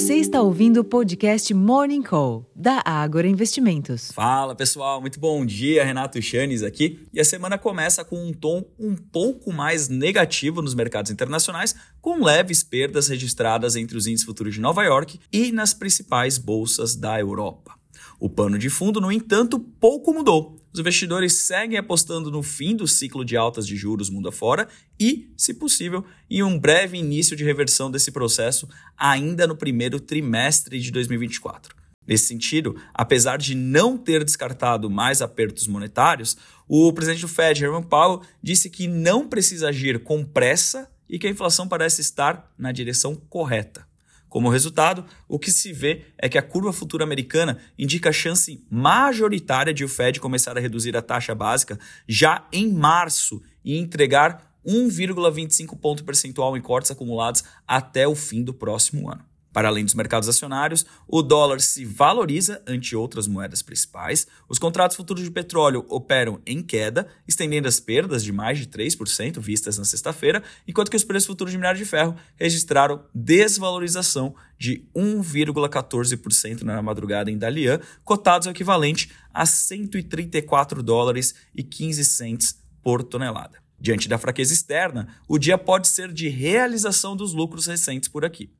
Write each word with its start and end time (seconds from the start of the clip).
Você 0.00 0.14
está 0.14 0.40
ouvindo 0.40 0.80
o 0.80 0.84
podcast 0.84 1.52
Morning 1.52 2.00
Call, 2.00 2.50
da 2.56 2.82
Ágora 2.86 3.28
Investimentos. 3.28 4.10
Fala 4.12 4.54
pessoal, 4.54 4.98
muito 4.98 5.20
bom 5.20 5.44
dia. 5.44 5.84
Renato 5.84 6.22
Chanes 6.22 6.62
aqui. 6.62 7.06
E 7.12 7.20
a 7.20 7.24
semana 7.24 7.58
começa 7.58 8.02
com 8.02 8.16
um 8.16 8.32
tom 8.32 8.64
um 8.78 8.96
pouco 8.96 9.52
mais 9.52 9.90
negativo 9.90 10.62
nos 10.62 10.74
mercados 10.74 11.10
internacionais, 11.10 11.74
com 12.00 12.24
leves 12.24 12.64
perdas 12.64 13.08
registradas 13.08 13.76
entre 13.76 13.94
os 13.94 14.06
índices 14.06 14.24
futuros 14.24 14.54
de 14.54 14.60
Nova 14.60 14.82
York 14.84 15.20
e 15.30 15.52
nas 15.52 15.74
principais 15.74 16.38
bolsas 16.38 16.96
da 16.96 17.20
Europa. 17.20 17.74
O 18.18 18.30
pano 18.30 18.58
de 18.58 18.70
fundo, 18.70 19.02
no 19.02 19.12
entanto, 19.12 19.60
pouco 19.60 20.14
mudou. 20.14 20.56
Os 20.72 20.78
investidores 20.78 21.32
seguem 21.32 21.78
apostando 21.78 22.30
no 22.30 22.42
fim 22.42 22.76
do 22.76 22.86
ciclo 22.86 23.24
de 23.24 23.36
altas 23.36 23.66
de 23.66 23.76
juros 23.76 24.08
mundo 24.08 24.28
afora 24.28 24.68
e, 24.98 25.32
se 25.36 25.54
possível, 25.54 26.04
em 26.30 26.42
um 26.42 26.58
breve 26.58 26.96
início 26.96 27.36
de 27.36 27.44
reversão 27.44 27.90
desse 27.90 28.12
processo 28.12 28.68
ainda 28.96 29.46
no 29.46 29.56
primeiro 29.56 29.98
trimestre 29.98 30.78
de 30.78 30.92
2024. 30.92 31.74
Nesse 32.06 32.26
sentido, 32.26 32.76
apesar 32.94 33.36
de 33.36 33.54
não 33.54 33.98
ter 33.98 34.24
descartado 34.24 34.88
mais 34.88 35.20
apertos 35.20 35.66
monetários, 35.66 36.36
o 36.68 36.92
presidente 36.92 37.22
do 37.22 37.28
Fed, 37.28 37.64
Herman 37.64 37.82
Powell, 37.82 38.22
disse 38.42 38.70
que 38.70 38.86
não 38.86 39.28
precisa 39.28 39.68
agir 39.68 40.02
com 40.02 40.24
pressa 40.24 40.90
e 41.08 41.18
que 41.18 41.26
a 41.26 41.30
inflação 41.30 41.66
parece 41.66 42.00
estar 42.00 42.52
na 42.56 42.70
direção 42.70 43.16
correta. 43.16 43.89
Como 44.30 44.48
resultado, 44.48 45.04
o 45.28 45.40
que 45.40 45.50
se 45.50 45.72
vê 45.72 46.04
é 46.16 46.28
que 46.28 46.38
a 46.38 46.42
curva 46.42 46.72
futura 46.72 47.02
americana 47.02 47.58
indica 47.76 48.10
a 48.10 48.12
chance 48.12 48.64
majoritária 48.70 49.74
de 49.74 49.84
o 49.84 49.88
Fed 49.88 50.20
começar 50.20 50.56
a 50.56 50.60
reduzir 50.60 50.96
a 50.96 51.02
taxa 51.02 51.34
básica 51.34 51.78
já 52.08 52.46
em 52.52 52.72
março 52.72 53.42
e 53.64 53.76
entregar 53.76 54.56
1,25 54.64 55.76
ponto 55.76 56.04
percentual 56.04 56.56
em 56.56 56.60
cortes 56.60 56.92
acumulados 56.92 57.42
até 57.66 58.06
o 58.06 58.14
fim 58.14 58.44
do 58.44 58.54
próximo 58.54 59.10
ano. 59.10 59.29
Para 59.52 59.68
além 59.68 59.84
dos 59.84 59.94
mercados 59.94 60.28
acionários, 60.28 60.86
o 61.08 61.22
dólar 61.22 61.60
se 61.60 61.84
valoriza 61.84 62.62
ante 62.66 62.94
outras 62.94 63.26
moedas 63.26 63.62
principais, 63.62 64.26
os 64.48 64.58
contratos 64.58 64.96
futuros 64.96 65.24
de 65.24 65.30
petróleo 65.30 65.84
operam 65.88 66.40
em 66.46 66.62
queda, 66.62 67.08
estendendo 67.26 67.66
as 67.66 67.80
perdas 67.80 68.22
de 68.22 68.32
mais 68.32 68.58
de 68.58 68.66
3% 68.66 69.40
vistas 69.40 69.76
na 69.76 69.84
sexta-feira, 69.84 70.42
enquanto 70.68 70.90
que 70.90 70.96
os 70.96 71.02
preços 71.02 71.26
futuros 71.26 71.50
de 71.50 71.58
minério 71.58 71.78
de 71.78 71.84
ferro 71.84 72.14
registraram 72.36 73.04
desvalorização 73.12 74.34
de 74.56 74.84
1,14% 74.94 76.62
na 76.62 76.80
madrugada 76.80 77.30
em 77.30 77.38
Dalian, 77.38 77.80
cotados 78.04 78.46
ao 78.46 78.52
equivalente 78.52 79.10
a 79.34 79.44
134 79.46 80.82
dólares 80.82 81.34
e 81.54 81.64
15 81.64 82.04
cents 82.04 82.62
por 82.82 83.02
tonelada. 83.02 83.58
Diante 83.80 84.08
da 84.08 84.18
fraqueza 84.18 84.52
externa, 84.52 85.08
o 85.26 85.38
dia 85.38 85.56
pode 85.56 85.88
ser 85.88 86.12
de 86.12 86.28
realização 86.28 87.16
dos 87.16 87.32
lucros 87.32 87.66
recentes 87.66 88.08
por 88.08 88.24
aqui. 88.24 88.50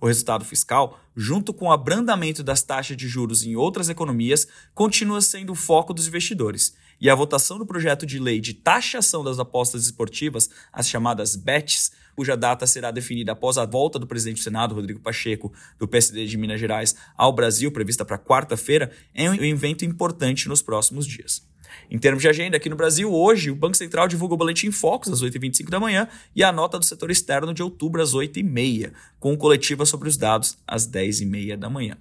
O 0.00 0.06
resultado 0.06 0.44
fiscal, 0.44 0.98
junto 1.14 1.52
com 1.52 1.66
o 1.66 1.72
abrandamento 1.72 2.42
das 2.42 2.62
taxas 2.62 2.96
de 2.96 3.06
juros 3.06 3.44
em 3.44 3.54
outras 3.54 3.90
economias, 3.90 4.48
continua 4.74 5.20
sendo 5.20 5.52
o 5.52 5.54
foco 5.54 5.92
dos 5.92 6.08
investidores. 6.08 6.74
E 6.98 7.10
a 7.10 7.14
votação 7.14 7.58
do 7.58 7.66
projeto 7.66 8.06
de 8.06 8.18
lei 8.18 8.40
de 8.40 8.54
taxação 8.54 9.22
das 9.22 9.38
apostas 9.38 9.84
esportivas, 9.84 10.48
as 10.72 10.88
chamadas 10.88 11.36
BETs, 11.36 11.92
cuja 12.16 12.36
data 12.36 12.66
será 12.66 12.90
definida 12.90 13.32
após 13.32 13.58
a 13.58 13.64
volta 13.64 13.98
do 13.98 14.06
presidente 14.06 14.38
do 14.38 14.42
Senado, 14.42 14.74
Rodrigo 14.74 15.00
Pacheco, 15.00 15.52
do 15.78 15.88
PSD 15.88 16.26
de 16.26 16.36
Minas 16.36 16.60
Gerais, 16.60 16.94
ao 17.16 17.32
Brasil, 17.32 17.70
prevista 17.70 18.04
para 18.04 18.18
quarta-feira, 18.18 18.90
é 19.14 19.30
um 19.30 19.34
evento 19.34 19.84
importante 19.84 20.48
nos 20.48 20.62
próximos 20.62 21.06
dias. 21.06 21.49
Em 21.90 21.98
termos 21.98 22.22
de 22.22 22.28
agenda, 22.28 22.56
aqui 22.56 22.68
no 22.68 22.76
Brasil, 22.76 23.12
hoje, 23.12 23.50
o 23.50 23.56
Banco 23.56 23.76
Central 23.76 24.08
divulga 24.08 24.34
o 24.34 24.36
boletim 24.36 24.70
Focus 24.70 25.12
às 25.12 25.22
8h25 25.22 25.68
da 25.68 25.80
manhã 25.80 26.08
e 26.34 26.42
a 26.42 26.52
nota 26.52 26.78
do 26.78 26.84
setor 26.84 27.10
externo 27.10 27.52
de 27.52 27.62
outubro 27.62 28.02
às 28.02 28.14
8h30, 28.14 28.92
com 29.18 29.36
coletiva 29.36 29.84
sobre 29.84 30.08
os 30.08 30.16
dados 30.16 30.58
às 30.66 30.88
10h30 30.88 31.56
da 31.56 31.70
manhã. 31.70 31.96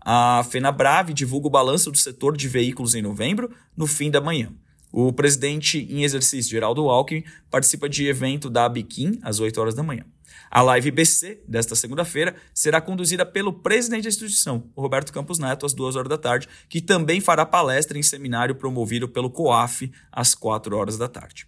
A 0.00 0.44
FenaBrave 0.48 1.12
divulga 1.12 1.48
o 1.48 1.50
balanço 1.50 1.90
do 1.90 1.98
setor 1.98 2.36
de 2.36 2.46
veículos 2.46 2.94
em 2.94 3.02
novembro, 3.02 3.50
no 3.76 3.86
fim 3.86 4.10
da 4.10 4.20
manhã. 4.20 4.52
O 4.92 5.12
presidente 5.12 5.78
em 5.90 6.04
exercício, 6.04 6.52
Geraldo 6.52 6.88
Alckmin, 6.88 7.24
participa 7.50 7.88
de 7.88 8.06
evento 8.06 8.48
da 8.48 8.64
Abiquim 8.64 9.18
às 9.22 9.40
8 9.40 9.60
horas 9.60 9.74
da 9.74 9.82
manhã. 9.82 10.04
A 10.50 10.62
live 10.62 10.90
BC 10.90 11.42
desta 11.46 11.74
segunda-feira 11.74 12.34
será 12.54 12.80
conduzida 12.80 13.24
pelo 13.26 13.52
presidente 13.52 14.04
da 14.04 14.08
instituição, 14.08 14.70
Roberto 14.76 15.12
Campos 15.12 15.38
Neto, 15.38 15.66
às 15.66 15.74
duas 15.74 15.96
horas 15.96 16.08
da 16.08 16.18
tarde, 16.18 16.48
que 16.68 16.80
também 16.80 17.20
fará 17.20 17.44
palestra 17.44 17.98
em 17.98 18.02
seminário 18.02 18.54
promovido 18.54 19.08
pelo 19.08 19.30
COAF 19.30 19.90
às 20.10 20.34
quatro 20.34 20.76
horas 20.76 20.96
da 20.96 21.08
tarde. 21.08 21.46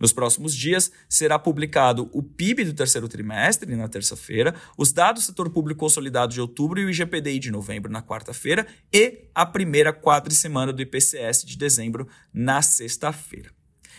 Nos 0.00 0.12
próximos 0.12 0.54
dias, 0.54 0.90
será 1.08 1.38
publicado 1.38 2.10
o 2.12 2.22
PIB 2.22 2.64
do 2.64 2.74
terceiro 2.74 3.08
trimestre, 3.08 3.74
na 3.76 3.88
terça-feira, 3.88 4.54
os 4.76 4.92
dados 4.92 5.22
do 5.22 5.26
setor 5.26 5.50
público 5.50 5.80
consolidado 5.80 6.32
de 6.32 6.40
outubro 6.40 6.80
e 6.80 6.84
o 6.84 6.90
IGPDI 6.90 7.38
de 7.38 7.50
novembro, 7.50 7.90
na 7.90 8.02
quarta-feira, 8.02 8.66
e 8.92 9.28
a 9.34 9.46
primeira 9.46 9.92
quadricemana 9.92 10.72
do 10.72 10.82
IPCS 10.82 11.44
de 11.44 11.56
dezembro, 11.56 12.08
na 12.32 12.62
sexta-feira. 12.62 13.50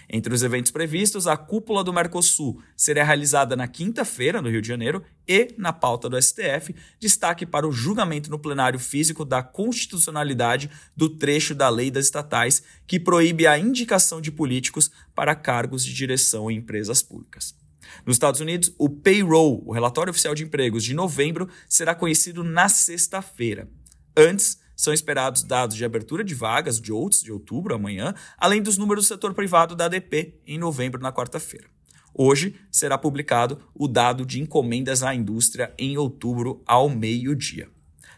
Entre 0.09 0.33
os 0.33 0.41
eventos 0.41 0.71
previstos, 0.71 1.27
a 1.27 1.35
cúpula 1.35 1.83
do 1.83 1.91
Mercosul 1.91 2.61
será 2.77 3.03
realizada 3.03 3.57
na 3.57 3.67
quinta-feira, 3.67 4.41
no 4.41 4.49
Rio 4.49 4.61
de 4.61 4.67
Janeiro, 4.67 5.03
e, 5.27 5.53
na 5.57 5.73
pauta 5.73 6.09
do 6.09 6.21
STF, 6.21 6.73
destaque 6.97 7.45
para 7.45 7.67
o 7.67 7.73
julgamento 7.73 8.31
no 8.31 8.39
plenário 8.39 8.79
físico 8.79 9.25
da 9.25 9.43
constitucionalidade 9.43 10.69
do 10.95 11.09
trecho 11.09 11.53
da 11.53 11.67
lei 11.67 11.91
das 11.91 12.05
estatais 12.05 12.63
que 12.87 12.99
proíbe 12.99 13.45
a 13.45 13.59
indicação 13.59 14.21
de 14.21 14.31
políticos 14.31 14.89
para 15.13 15.35
cargos 15.35 15.83
de 15.83 15.93
direção 15.93 16.49
em 16.49 16.55
empresas 16.55 17.01
públicas. 17.01 17.53
Nos 18.05 18.15
Estados 18.15 18.39
Unidos, 18.39 18.73
o 18.77 18.89
payroll, 18.89 19.61
o 19.65 19.73
relatório 19.73 20.11
oficial 20.11 20.33
de 20.33 20.43
empregos 20.43 20.83
de 20.85 20.93
novembro, 20.93 21.49
será 21.67 21.93
conhecido 21.93 22.43
na 22.43 22.69
sexta-feira. 22.69 23.69
Antes, 24.15 24.59
são 24.77 24.93
esperados 24.93 25.43
dados 25.43 25.75
de 25.75 25.83
abertura 25.83 26.23
de 26.23 26.35
vagas 26.35 26.79
de 26.79 26.93
outros 26.93 27.23
de 27.23 27.31
outubro, 27.31 27.73
amanhã, 27.73 28.13
além 28.37 28.61
dos 28.61 28.77
números 28.77 29.05
do 29.05 29.07
setor 29.07 29.33
privado 29.33 29.75
da 29.75 29.85
ADP 29.85 30.35
em 30.45 30.59
novembro, 30.59 31.01
na 31.01 31.11
quarta-feira. 31.11 31.67
Hoje 32.13 32.55
será 32.71 32.97
publicado 32.97 33.59
o 33.75 33.87
dado 33.87 34.25
de 34.25 34.41
encomendas 34.41 35.03
à 35.03 35.13
indústria 35.13 35.73
em 35.77 35.97
outubro 35.97 36.61
ao 36.65 36.89
meio-dia. 36.89 37.67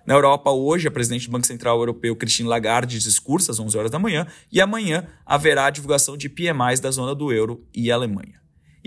Na 0.05 0.13
Europa, 0.13 0.49
hoje, 0.51 0.87
a 0.87 0.91
presidente 0.91 1.27
do 1.27 1.31
Banco 1.31 1.45
Central 1.45 1.77
Europeu, 1.77 2.15
Christine 2.15 2.49
Lagarde, 2.49 2.99
discursa 2.99 3.51
às 3.51 3.59
11 3.59 3.77
horas 3.77 3.91
da 3.91 3.99
manhã 3.99 4.25
e 4.51 4.59
amanhã 4.59 5.07
haverá 5.25 5.65
a 5.65 5.69
divulgação 5.69 6.17
de 6.17 6.27
PMIs 6.27 6.79
da 6.79 6.89
zona 6.91 7.13
do 7.13 7.31
euro 7.31 7.63
e 7.73 7.91
Alemanha. 7.91 8.39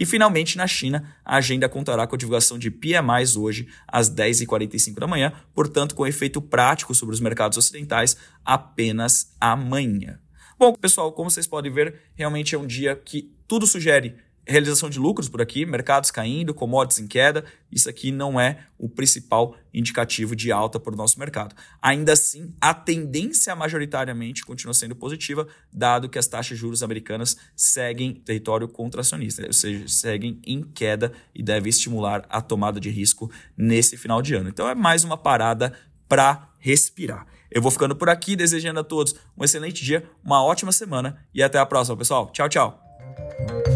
E 0.02 0.04
finalmente, 0.04 0.56
na 0.56 0.66
China, 0.66 1.14
a 1.24 1.36
agenda 1.36 1.68
contará 1.68 2.04
com 2.08 2.16
a 2.16 2.18
divulgação 2.18 2.58
de 2.58 2.72
PMIs 2.72 3.36
hoje 3.36 3.68
às 3.86 4.10
10h45 4.10 4.98
da 4.98 5.06
manhã, 5.06 5.32
portanto, 5.54 5.94
com 5.94 6.04
efeito 6.04 6.42
prático 6.42 6.92
sobre 6.92 7.14
os 7.14 7.20
mercados 7.20 7.56
ocidentais 7.56 8.16
apenas 8.44 9.32
amanhã. 9.40 10.18
Bom, 10.58 10.74
pessoal, 10.74 11.12
como 11.12 11.30
vocês 11.30 11.46
podem 11.46 11.70
ver, 11.70 12.00
realmente 12.16 12.52
é 12.52 12.58
um 12.58 12.66
dia 12.66 12.96
que 12.96 13.32
tudo 13.46 13.64
sugere 13.64 14.16
realização 14.46 14.90
de 14.90 14.98
lucros 14.98 15.28
por 15.28 15.40
aqui, 15.40 15.64
mercados 15.64 16.10
caindo, 16.10 16.52
commodities 16.52 16.98
em 16.98 17.06
queda, 17.06 17.44
isso 17.70 17.88
aqui 17.88 18.10
não 18.10 18.40
é 18.40 18.66
o 18.76 18.88
principal 18.88 19.56
indicativo 19.72 20.34
de 20.34 20.50
alta 20.50 20.80
para 20.80 20.92
o 20.92 20.96
nosso 20.96 21.18
mercado. 21.18 21.54
Ainda 21.80 22.12
assim, 22.12 22.52
a 22.60 22.74
tendência 22.74 23.54
majoritariamente 23.54 24.44
continua 24.44 24.74
sendo 24.74 24.96
positiva, 24.96 25.46
dado 25.72 26.08
que 26.08 26.18
as 26.18 26.26
taxas 26.26 26.56
de 26.56 26.60
juros 26.60 26.82
americanas 26.82 27.36
seguem 27.54 28.14
território 28.14 28.68
contracionista, 28.68 29.46
ou 29.46 29.52
seja, 29.52 29.86
seguem 29.86 30.40
em 30.44 30.62
queda 30.62 31.12
e 31.34 31.42
deve 31.42 31.68
estimular 31.68 32.24
a 32.28 32.40
tomada 32.40 32.80
de 32.80 32.90
risco 32.90 33.30
nesse 33.56 33.96
final 33.96 34.20
de 34.20 34.34
ano. 34.34 34.48
Então 34.48 34.68
é 34.68 34.74
mais 34.74 35.04
uma 35.04 35.16
parada 35.16 35.72
para 36.08 36.48
respirar. 36.58 37.26
Eu 37.50 37.62
vou 37.62 37.70
ficando 37.70 37.94
por 37.94 38.08
aqui, 38.08 38.34
desejando 38.34 38.80
a 38.80 38.84
todos 38.84 39.14
um 39.36 39.44
excelente 39.44 39.84
dia, 39.84 40.04
uma 40.24 40.42
ótima 40.42 40.72
semana 40.72 41.18
e 41.34 41.42
até 41.42 41.58
a 41.58 41.66
próxima, 41.66 41.96
pessoal. 41.96 42.30
Tchau, 42.32 42.48
tchau. 42.48 43.71